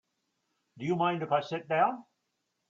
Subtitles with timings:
[0.79, 2.03] Do you mind if I sit down?